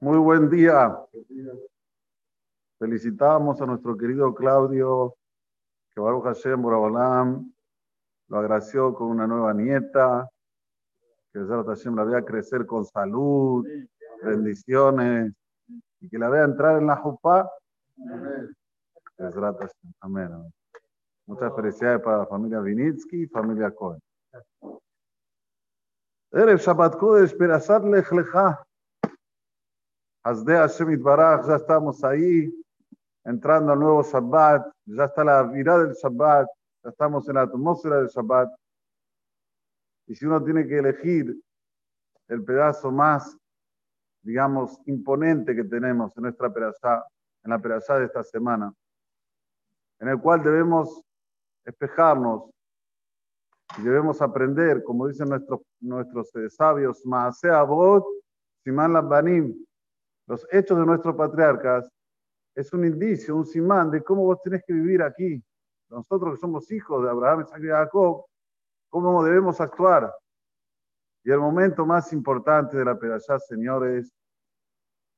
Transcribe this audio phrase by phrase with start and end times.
[0.00, 0.94] Muy buen día.
[2.78, 5.14] Felicitamos a nuestro querido Claudio,
[5.94, 7.50] que Baruch Hashem Borabalam
[8.28, 10.28] lo agració con una nueva nieta,
[11.32, 13.66] que Baruch Hashem la vea crecer con salud,
[14.22, 15.32] bendiciones,
[16.00, 17.50] y que la vea entrar en la Jupá.
[20.00, 20.52] Amén.
[21.26, 24.00] Muchas felicidades para la familia Vinitsky y familia Cohen.
[26.34, 28.58] Erev Shabbat Kodesh, Perashat Lech Lecha.
[30.26, 32.52] Hasde Hashem Baraj, ya estamos ahí,
[33.24, 36.48] entrando al nuevo Shabbat, ya está la virada del Shabbat,
[36.82, 38.52] ya estamos en la atmósfera del Shabbat.
[40.08, 41.40] Y si uno tiene que elegir
[42.26, 43.38] el pedazo más,
[44.22, 47.06] digamos, imponente que tenemos en nuestra perashá,
[47.44, 48.74] en la perashá de esta semana,
[50.00, 51.00] en el cual debemos
[51.64, 52.50] espejarnos
[53.78, 58.04] y debemos aprender, como dicen nuestros, nuestros eh, sabios, Maasea Abot,
[58.62, 59.54] Siman Labbanim,
[60.26, 61.88] los hechos de nuestros patriarcas
[62.54, 65.42] es un indicio, un simán de cómo vos tenés que vivir aquí.
[65.90, 68.24] Nosotros que somos hijos de Abraham, Isaac y Jacob,
[68.88, 70.14] cómo debemos actuar.
[71.24, 74.12] Y el momento más importante de la Perashá, señores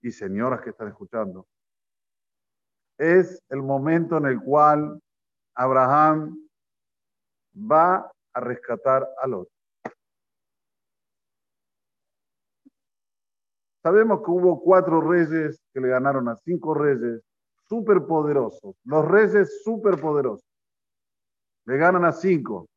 [0.03, 1.47] y señoras que están escuchando,
[2.99, 5.01] es el momento en el cual
[5.55, 6.37] Abraham
[7.55, 9.49] va a rescatar a Lot.
[13.83, 17.23] Sabemos que hubo cuatro reyes que le ganaron a cinco reyes
[17.69, 18.77] superpoderosos.
[18.85, 20.45] Los reyes superpoderosos.
[21.65, 22.69] Le ganan a cinco.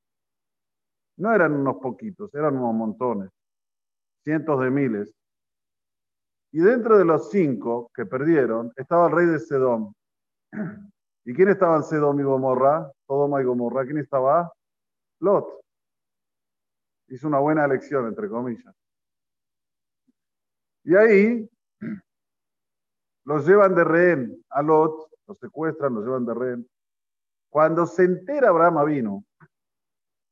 [1.17, 3.29] No eran unos poquitos, eran unos montones.
[4.23, 5.13] Cientos de miles.
[6.53, 9.93] Y dentro de los cinco que perdieron estaba el rey de Sedón.
[11.25, 12.89] ¿Y quién estaba en Sedón y Gomorra?
[13.05, 13.83] Sodoma y Gomorra.
[13.85, 14.51] ¿Quién estaba?
[15.19, 15.61] Lot.
[17.07, 18.75] Hizo una buena elección, entre comillas.
[20.83, 21.49] Y ahí
[23.25, 26.69] los llevan de rehén a Lot, los secuestran, los llevan de rehén.
[27.49, 29.23] Cuando se entera Abraham vino,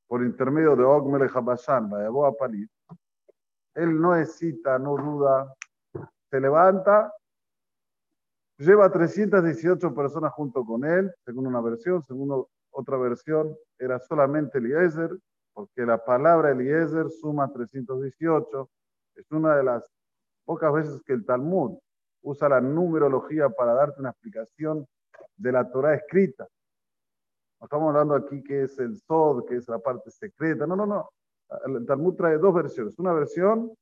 [0.08, 2.72] por intermedio de Ogmele Habashan, la llevó a Palit,
[3.76, 5.54] él no hesita, no duda,
[6.30, 7.14] se levanta,
[8.58, 12.46] lleva 318 personas junto con él, según una versión, según
[12.78, 15.10] otra versión, era solamente Eliezer,
[15.54, 18.70] porque la palabra Eliezer suma 318,
[19.16, 19.84] es una de las
[20.46, 21.78] Pocas veces que el Talmud
[22.22, 24.88] usa la numerología para darte una explicación
[25.36, 26.48] de la Torah escrita.
[27.60, 30.66] No estamos hablando aquí que es el Sod, que es la parte secreta.
[30.66, 31.10] No, no, no.
[31.66, 32.98] El Talmud trae dos versiones.
[32.98, 33.74] Una versión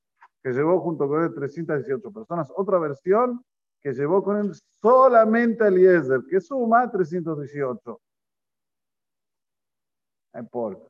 [0.41, 2.51] que llevó junto con él 318 personas.
[2.56, 3.44] Otra versión
[3.79, 4.51] que llevó con él
[4.81, 8.01] solamente Eliezer, que suma 318.
[10.35, 10.85] No importa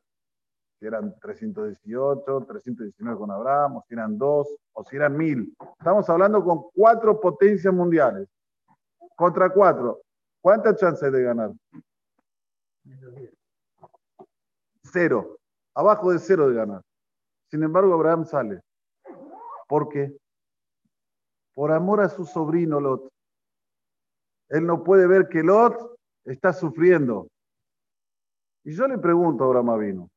[0.78, 5.56] si eran 318, 319 con Abraham, o si eran dos, o si eran mil.
[5.78, 8.28] Estamos hablando con cuatro potencias mundiales.
[9.16, 10.02] Contra cuatro.
[10.42, 11.52] ¿Cuántas chances de ganar?
[14.82, 15.38] Cero.
[15.74, 16.82] Abajo de cero de ganar.
[17.50, 18.60] Sin embargo, Abraham sale.
[19.68, 20.14] ¿Por qué?
[21.54, 23.08] Por amor a su sobrino Lot.
[24.50, 27.28] Él no puede ver que Lot está sufriendo.
[28.66, 30.10] Y yo le pregunto a Abraham vino,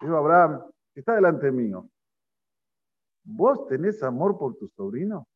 [0.00, 0.62] Dijo Abraham,
[0.94, 1.86] está delante mío.
[3.22, 5.28] ¿Vos tenés amor por tu sobrino?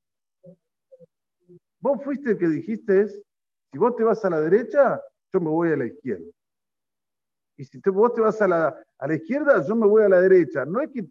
[1.78, 4.98] Vos fuiste el que dijiste, si vos te vas a la derecha,
[5.30, 6.24] yo me voy a la izquierda.
[7.58, 10.22] Y si vos te vas a la, a la izquierda, yo me voy a la
[10.22, 10.64] derecha.
[10.64, 11.06] No es que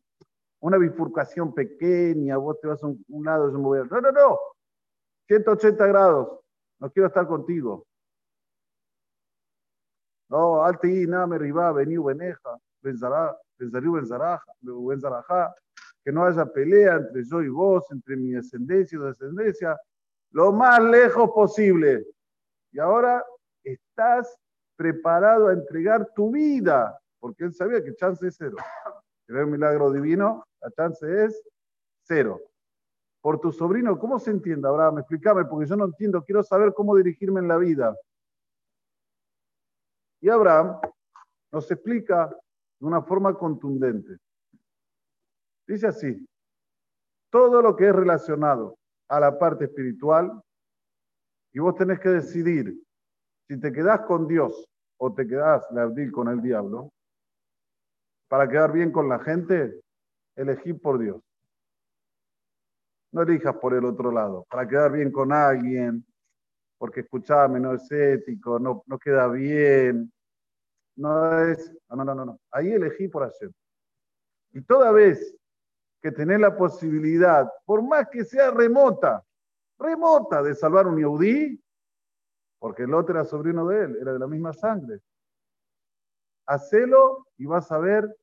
[0.59, 3.84] una bifurcación pequeña, vos te vas a un, lado, yo me voy a...
[3.84, 4.40] No, no, no.
[5.28, 6.40] 180 grados.
[6.80, 7.86] No quiero estar contigo.
[10.63, 12.57] No, alti, nada, me riba, vení, beneja
[16.06, 19.78] que no haya pelea entre yo y vos, entre mi descendencia y tu descendencia,
[20.31, 22.06] lo más lejos posible.
[22.72, 23.24] Y ahora
[23.63, 24.38] estás
[24.78, 28.56] preparado a entregar tu vida, porque él sabía que chance es cero.
[29.28, 31.41] Era un milagro divino, la chance es
[32.04, 32.39] cero.
[33.21, 35.00] Por tu sobrino, ¿cómo se entiende, Abraham?
[35.00, 37.95] Explícame, porque yo no entiendo, quiero saber cómo dirigirme en la vida.
[40.24, 40.80] Y Abraham
[41.52, 42.30] nos explica
[42.80, 44.20] de una forma contundente.
[45.68, 46.25] Dice así,
[47.30, 48.78] todo lo que es relacionado
[49.10, 50.42] a la parte espiritual,
[51.52, 52.74] y vos tenés que decidir
[53.50, 54.66] si te quedás con Dios
[54.98, 56.94] o te quedás, Abdil, con el diablo,
[58.30, 59.81] para quedar bien con la gente,
[60.38, 61.22] elegí por Dios.
[63.12, 66.06] No elijas por el otro lado, para quedar bien con alguien,
[66.83, 70.12] porque escuchame, no es ético, no, no queda bien,
[70.97, 72.39] no es, no, no, no, no.
[72.51, 73.51] Ahí elegí por hacer.
[74.51, 75.33] Y toda vez
[76.01, 79.24] que tener la posibilidad, por más que sea remota,
[79.80, 81.57] remota de salvar un Yehudí,
[82.59, 85.00] porque el otro era sobrino de él, era de la misma sangre.
[86.47, 88.13] Hacelo y vas a ver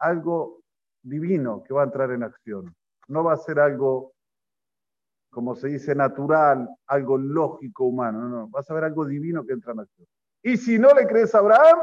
[0.00, 0.60] algo
[1.02, 2.74] divino que va a entrar en acción.
[3.06, 4.12] No va a ser algo,
[5.36, 8.22] como se dice, natural, algo lógico humano.
[8.22, 10.08] No, no, vas a ver algo divino que entra en acción.
[10.42, 11.78] Y si no le crees a Abraham,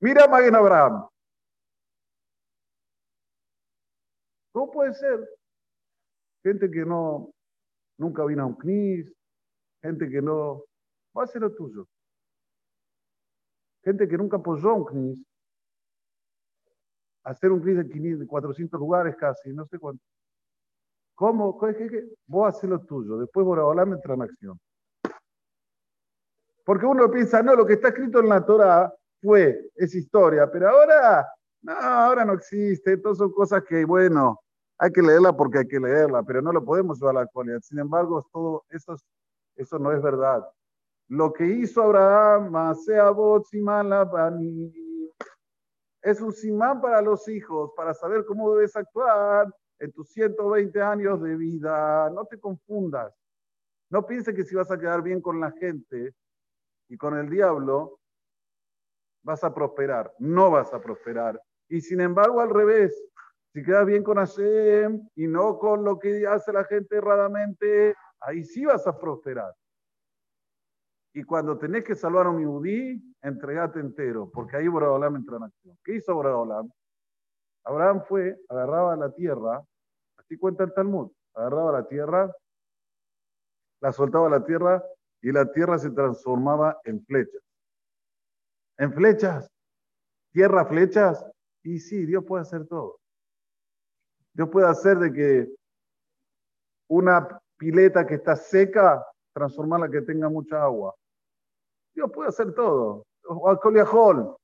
[0.00, 1.08] mira a Abraham.
[4.50, 5.20] ¿Cómo puede ser?
[6.42, 7.30] Gente que no,
[7.96, 9.14] nunca vino a un CNIS,
[9.80, 10.64] gente que no,
[11.16, 11.86] va a ser lo tuyo.
[13.84, 15.24] Gente que nunca apoyó un CNIS,
[17.22, 20.02] hacer un CNIS de, 400 lugares casi, no sé cuánto.
[21.16, 21.58] ¿Cómo?
[21.58, 22.04] ¿Qué, qué, qué?
[22.26, 24.60] Vos haces lo tuyo, después volar entra en acción.
[26.62, 28.92] Porque uno piensa, no, lo que está escrito en la Torah
[29.22, 31.26] fue, es historia, pero ahora,
[31.62, 34.40] no, ahora no existe, todas son cosas que, bueno,
[34.78, 37.60] hay que leerla porque hay que leerla, pero no lo podemos llevar a la actualidad.
[37.62, 38.94] Sin embargo, todo eso,
[39.56, 40.46] eso no es verdad.
[41.08, 42.74] Lo que hizo Abraham,
[46.02, 51.20] es un simán para los hijos, para saber cómo debes actuar en tus 120 años
[51.22, 52.10] de vida.
[52.10, 53.14] No te confundas.
[53.90, 56.14] No pienses que si vas a quedar bien con la gente
[56.88, 58.00] y con el diablo,
[59.22, 60.12] vas a prosperar.
[60.18, 61.40] No vas a prosperar.
[61.68, 62.94] Y sin embargo, al revés,
[63.52, 68.44] si quedas bien con Hashem y no con lo que hace la gente erradamente, ahí
[68.44, 69.52] sí vas a prosperar.
[71.14, 75.44] Y cuando tenés que salvar a un yudí, entregate entero, porque ahí Boraholam entra en
[75.44, 75.78] acción.
[75.82, 76.68] ¿Qué hizo Boraholam?
[77.66, 79.60] Abraham fue, agarraba la tierra,
[80.16, 82.32] así cuenta el Talmud, agarraba la tierra,
[83.80, 84.84] la soltaba la tierra
[85.20, 87.42] y la tierra se transformaba en flechas.
[88.78, 89.50] En flechas,
[90.32, 91.26] tierra, flechas,
[91.64, 93.00] y sí, Dios puede hacer todo.
[94.32, 95.54] Dios puede hacer de que
[96.88, 99.04] una pileta que está seca,
[99.34, 100.94] transformarla que tenga mucha agua.
[101.92, 103.04] Dios puede hacer todo.
[103.24, 104.36] Hall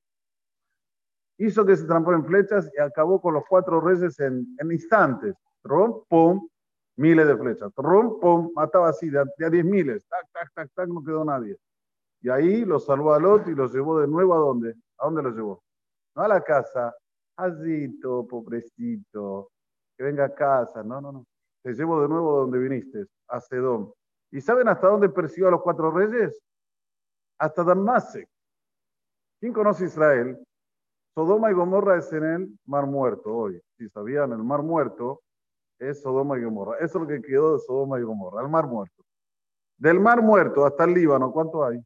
[1.38, 5.34] hizo que se transforme en flechas y acabó con los cuatro reyes en, instantes.
[5.62, 6.48] Trum, pum,
[6.96, 7.72] miles de flechas.
[7.74, 10.06] Trum, pum, mataba así, de, a diez miles.
[10.08, 11.56] Tac, tac, tac, tac, no quedó nadie.
[12.20, 14.74] Y ahí lo salvó a Lot y lo llevó de nuevo a dónde?
[14.98, 15.62] ¿A dónde lo llevó?
[16.14, 16.94] No a la casa.
[17.36, 19.50] Azito, pobrecito
[19.96, 20.82] que venga a casa.
[20.82, 21.26] No, no, no.
[21.62, 23.92] Te llevo de nuevo donde viniste, a Sedón.
[24.30, 26.40] ¿Y saben hasta dónde persiguió a los cuatro reyes?
[27.38, 28.28] Hasta Damasek.
[29.40, 30.38] ¿Quién conoce Israel?
[31.14, 33.60] Sodoma y Gomorra es en el Mar Muerto hoy.
[33.76, 35.22] Si sabían, el Mar Muerto
[35.78, 36.78] es Sodoma y Gomorra.
[36.78, 39.04] Eso es lo que quedó de Sodoma y Gomorra, el Mar Muerto.
[39.76, 41.78] Del Mar Muerto hasta el Líbano, ¿cuánto hay?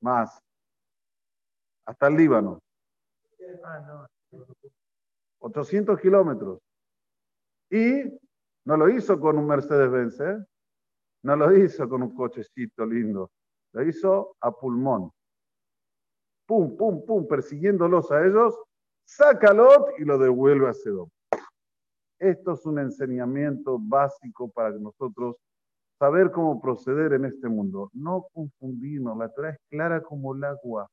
[0.00, 0.40] Más.
[1.86, 2.60] Hasta el Líbano.
[3.64, 4.06] Ah,
[5.40, 6.60] 800 kilómetros.
[7.70, 8.04] Y
[8.64, 10.44] no lo hizo con un Mercedes-Benz, ¿eh?
[11.22, 13.30] no lo hizo con un cochecito lindo,
[13.72, 15.10] lo hizo a pulmón.
[16.50, 18.58] Pum, pum, pum, persiguiéndolos a ellos,
[19.04, 21.08] sácalo y lo devuelve a Sedón.
[22.18, 25.36] Esto es un enseñamiento básico para nosotros
[25.96, 27.88] saber cómo proceder en este mundo.
[27.92, 30.88] No confundirnos, la Torah es clara como el agua.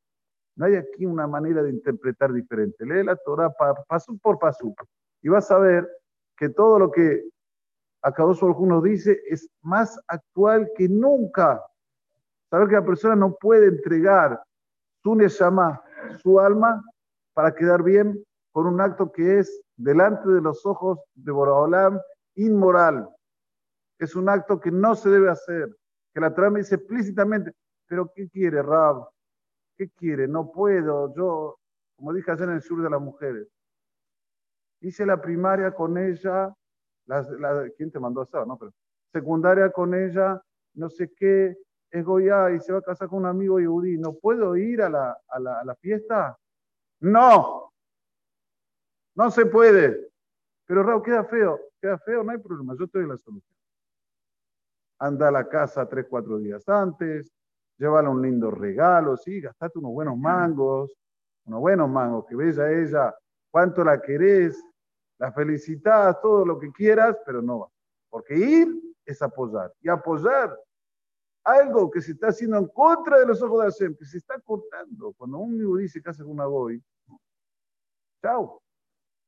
[0.58, 2.86] No hay aquí una manera de interpretar diferente.
[2.86, 3.52] Lee la Torah
[3.88, 4.76] paso por paso
[5.24, 5.90] y vas a ver
[6.38, 7.24] que todo lo que
[8.04, 11.64] Akadosh nos dice es más actual que nunca.
[12.52, 14.40] Saber que la persona no puede entregar
[15.08, 15.82] su neshama,
[16.22, 16.84] su alma,
[17.34, 18.22] para quedar bien
[18.52, 21.98] con un acto que es delante de los ojos de Boraholam
[22.36, 23.08] inmoral.
[24.00, 25.74] Es un acto que no se debe hacer.
[26.14, 27.54] Que la Torah me dice explícitamente,
[27.88, 29.08] pero ¿qué quiere Rab?
[29.78, 30.28] ¿Qué quiere?
[30.28, 31.16] No puedo.
[31.16, 31.58] Yo,
[31.96, 33.48] como dije ayer en el sur de las mujeres,
[34.82, 36.54] hice la primaria con ella,
[37.06, 37.26] la,
[37.78, 38.46] ¿quién te mandó a hacer?
[38.46, 38.74] No, pero
[39.14, 40.42] secundaria con ella,
[40.74, 41.56] no sé qué,
[41.92, 43.98] es Goya y se va a casar con un amigo yudí.
[43.98, 46.38] ¿No puedo ir a la, a la, a la fiesta?
[47.00, 47.72] No,
[49.16, 50.12] no se puede.
[50.66, 53.58] Pero Raúl, queda feo, queda feo, no hay problema, yo te doy la solución.
[55.00, 57.32] Anda a la casa tres, cuatro días antes,
[57.78, 60.92] llévale un lindo regalo, sí, gastate unos buenos mangos,
[61.46, 63.16] unos buenos mangos, que bella ella,
[63.50, 64.62] cuánto la querés,
[65.20, 67.68] la felicitas, todo lo que quieras, pero no va.
[68.10, 68.68] Porque ir
[69.06, 69.74] es apoyar.
[69.82, 70.58] Y apoyar
[71.48, 74.40] algo que se está haciendo en contra de los ojos de Hashem, que se está
[74.42, 75.14] cortando.
[75.14, 76.84] Cuando un amigo dice que hace una goy,
[78.22, 78.62] chao,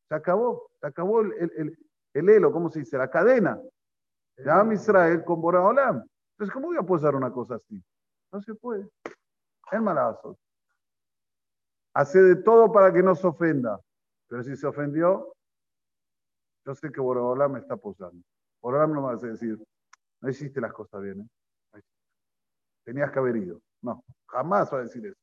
[0.10, 1.80] se acabó, se acabó el, el,
[2.14, 2.98] el, elo, ¿cómo se dice?
[2.98, 3.60] La cadena.
[4.38, 6.04] Ya Israel con Boraholam.
[6.34, 7.82] Entonces, ¿cómo voy a apoyar una cosa así?
[8.32, 8.90] No se puede.
[9.72, 10.38] Es malazo.
[11.94, 13.80] Hace de todo para que no se ofenda.
[14.28, 15.34] Pero si se ofendió,
[16.66, 18.24] yo sé que Borobolam me está apoyando.
[18.62, 19.58] Borobolam no me va a decir,
[20.22, 21.22] no hiciste las cosas bien.
[21.22, 21.28] ¿eh?
[22.83, 23.62] Tenías que haber ido.
[23.81, 25.17] No, jamás va a decir eso.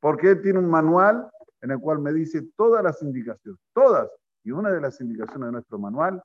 [0.00, 1.28] Porque él tiene un manual
[1.60, 4.08] en el cual me dice todas las indicaciones, todas.
[4.44, 6.22] Y una de las indicaciones de nuestro manual,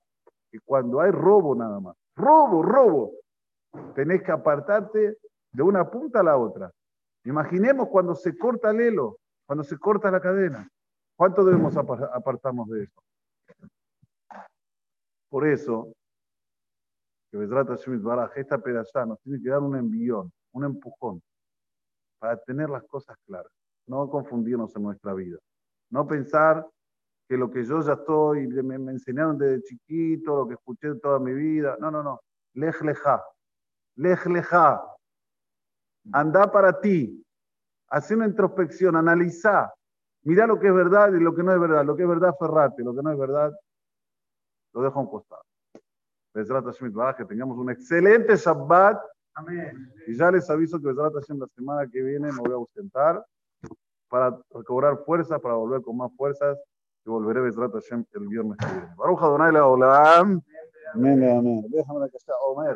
[0.52, 3.12] que cuando hay robo nada más, robo, robo,
[3.96, 5.18] tenés que apartarte
[5.52, 6.72] de una punta a la otra.
[7.26, 10.70] Imaginemos cuando se corta el hilo, cuando se corta la cadena.
[11.16, 13.04] ¿Cuánto debemos apartarnos de eso?
[15.30, 15.92] Por eso,
[17.34, 21.20] que Besrata Shemit Baraj, esta pedaza nos tiene que dar un envión, un empujón,
[22.20, 23.52] para tener las cosas claras,
[23.88, 25.40] no confundirnos en nuestra vida,
[25.90, 26.64] no pensar
[27.28, 31.34] que lo que yo ya estoy, me, enseñaron desde chiquito, lo que escuché toda mi
[31.34, 32.22] vida, no, no, no,
[32.54, 33.24] lej leja,
[33.96, 34.84] lej leja,
[36.12, 37.26] anda para ti,
[37.88, 39.74] haz una introspección, analiza,
[40.22, 42.36] mira lo que es verdad y lo que no es verdad, lo que es verdad,
[42.40, 43.52] ferrate, lo que no es verdad,
[44.74, 45.53] lo dejo a costado.
[46.34, 49.00] Que tengamos un excelente Shabbat.
[49.36, 49.92] Amén.
[50.08, 53.26] Y ya les aviso que Bezrat Hashem la semana que viene me voy a ausentar
[54.10, 56.58] para recobrar fuerzas, para volver con más fuerzas
[57.06, 58.90] y volveré Bezrat Hashem el viernes que viene.
[58.96, 60.42] Baruch Adonai la Olam.
[60.94, 61.66] Amén, amén.
[61.70, 62.72] Déjame que sea Omer.